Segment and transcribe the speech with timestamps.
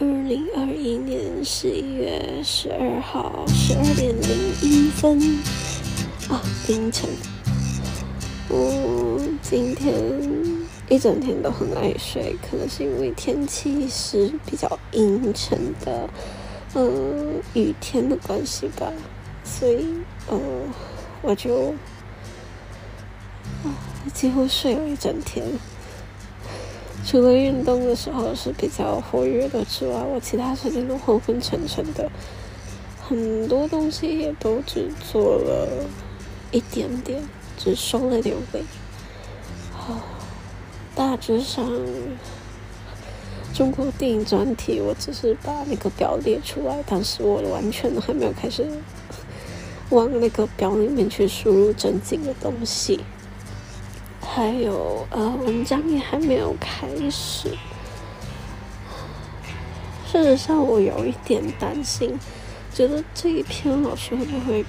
[0.00, 5.20] 二零二一年十一月十二号十二点零一分
[6.30, 7.10] 啊，凌晨。
[8.48, 9.94] 嗯，今天
[10.88, 16.08] 一整天都很爱睡，可能是因为天气是比较阴沉的，
[16.74, 18.90] 嗯，雨天的关系吧，
[19.44, 19.98] 所以，
[20.28, 20.40] 呃，
[21.20, 21.74] 我就
[23.62, 23.68] 啊，
[24.14, 25.44] 几乎睡了一整天。
[27.04, 32.10] 除了运动的时候是比较活跃的之外，我其他时间都昏昏沉沉的，
[33.06, 35.68] 很多东西也都只做了
[36.52, 37.22] 一点点，
[37.58, 38.62] 只收了点尾。
[39.72, 40.00] 好，
[40.94, 41.68] 大致上，
[43.52, 48.64] 中国电影专题，我只是把那个表列出来，但是我完全还没有开始
[49.90, 53.00] 往那个表里面去输入正经的东西。
[54.24, 57.50] 还有呃，文章也还没有开始。
[60.10, 62.18] 事实上，我有一点担心，
[62.72, 64.64] 觉得这一篇老师会不会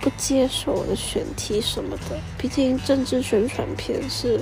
[0.00, 2.18] 不接受我的选题什么的？
[2.38, 4.40] 毕竟政治宣传片是，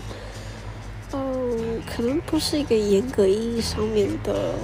[1.13, 4.55] 嗯，可能不是一个严格意义上面的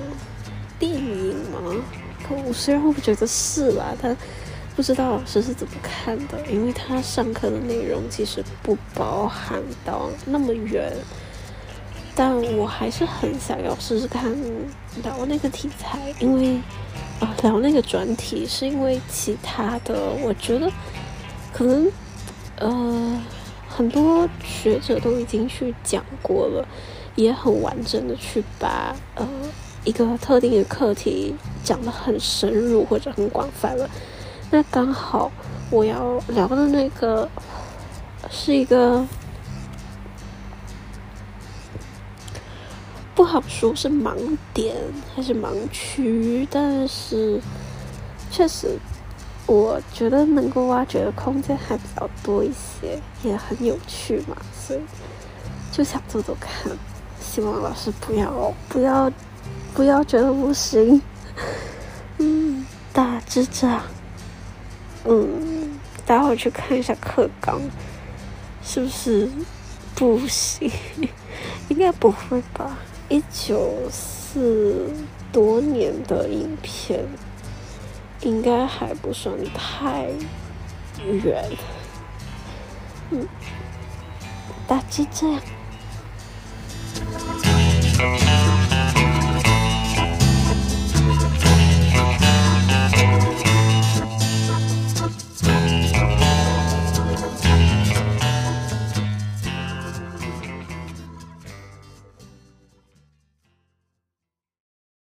[0.78, 1.74] 电影嘛。
[2.28, 4.16] 可我虽然会觉得是啦，但。
[4.76, 10.90] 不知道老师是怎么看的，因为他上课的内容其实不包含到那么远，
[12.14, 14.24] 但我还是很想要试试看
[15.02, 16.60] 聊那个题材，因为
[17.20, 20.70] 啊聊那个专题是因为其他的，我觉得
[21.52, 21.90] 可能
[22.58, 23.22] 呃
[23.68, 26.66] 很多学者都已经去讲过了，
[27.16, 29.28] 也很完整的去把呃
[29.84, 33.90] 一个特定的课题讲得很深入或者很广泛了。
[34.50, 35.30] 那刚好
[35.70, 37.28] 我要聊的那个
[38.28, 39.06] 是一个
[43.14, 44.16] 不好说是盲
[44.52, 44.74] 点
[45.14, 47.40] 还是盲区，但是
[48.30, 48.76] 确实
[49.46, 54.80] 我觉得能够挖掘的空间还比较多一些，也很有趣嘛，所以
[55.70, 56.72] 就想做做看。
[57.20, 59.12] 希望老师不要不要
[59.74, 61.00] 不要觉得不行，
[62.18, 63.82] 嗯，大致这样。
[65.04, 67.60] 嗯，待会去看一下课纲，
[68.62, 69.30] 是不是
[69.94, 70.70] 不行？
[71.68, 72.76] 应该不会吧？
[73.08, 74.90] 一九四
[75.32, 77.04] 多年的影片，
[78.20, 80.08] 应该还不算太
[81.02, 81.44] 远。
[83.10, 83.26] 嗯，
[84.68, 85.40] 大致这样。